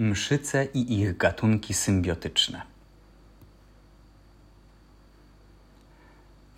[0.00, 2.62] Mszyce i ich gatunki symbiotyczne.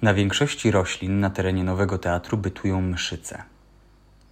[0.02, 3.42] Na większości roślin na terenie Nowego Teatru bytują mszyce.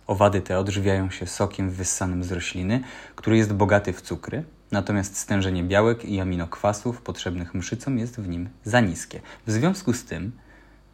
[0.07, 2.81] Owady te odżywiają się sokiem wyssanym z rośliny,
[3.17, 8.49] który jest bogaty w cukry, natomiast stężenie białek i aminokwasów potrzebnych mszycom jest w nim
[8.65, 9.21] za niskie.
[9.47, 10.33] W związku z tym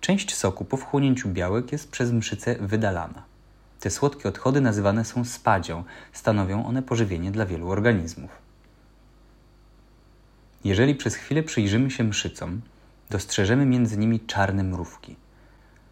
[0.00, 3.33] część soku po wchłonięciu białek jest przez mszycę wydalana.
[3.84, 8.30] Te słodkie odchody nazywane są spadzią, stanowią one pożywienie dla wielu organizmów.
[10.64, 12.60] Jeżeli przez chwilę przyjrzymy się mszycom,
[13.10, 15.16] dostrzeżemy między nimi czarne mrówki.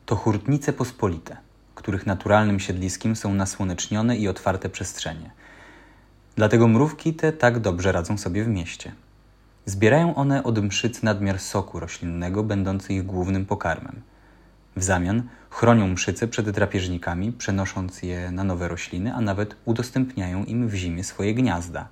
[0.07, 1.37] To hurtnice pospolite,
[1.75, 5.30] których naturalnym siedliskiem są nasłonecznione i otwarte przestrzenie.
[6.37, 8.93] Dlatego mrówki te tak dobrze radzą sobie w mieście.
[9.66, 14.02] Zbierają one od mszyc nadmiar soku roślinnego, będący ich głównym pokarmem.
[14.77, 20.69] W zamian chronią mszyce przed drapieżnikami, przenosząc je na nowe rośliny, a nawet udostępniają im
[20.69, 21.89] w zimie swoje gniazda.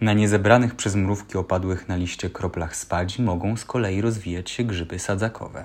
[0.00, 4.98] Na niezebranych przez mrówki opadłych na liście kroplach spadzi mogą z kolei rozwijać się grzyby
[4.98, 5.64] sadzakowe.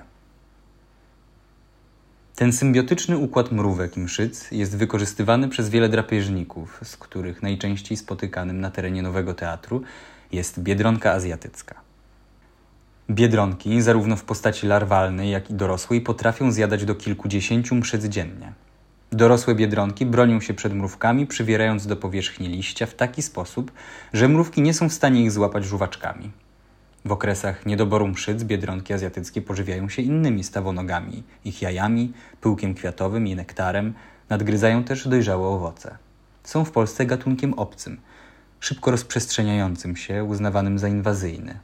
[2.36, 8.60] Ten symbiotyczny układ mrówek i mszyc jest wykorzystywany przez wiele drapieżników, z których najczęściej spotykanym
[8.60, 9.82] na terenie Nowego Teatru
[10.32, 11.87] jest biedronka azjatycka.
[13.10, 18.52] Biedronki, zarówno w postaci larwalnej, jak i dorosłej, potrafią zjadać do kilkudziesięciu mszyc dziennie.
[19.12, 23.72] Dorosłe biedronki bronią się przed mrówkami, przywierając do powierzchni liścia w taki sposób,
[24.12, 26.30] że mrówki nie są w stanie ich złapać żuwaczkami.
[27.04, 33.36] W okresach niedoboru mszyc biedronki azjatyckie pożywiają się innymi stawonogami, ich jajami, pyłkiem kwiatowym i
[33.36, 33.94] nektarem,
[34.28, 35.98] nadgryzają też dojrzałe owoce.
[36.44, 38.00] Są w Polsce gatunkiem obcym,
[38.60, 41.58] szybko rozprzestrzeniającym się, uznawanym za inwazyjny.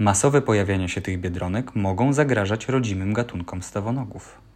[0.00, 4.49] Masowe pojawianie się tych biedronek mogą zagrażać rodzimym gatunkom stawonogów.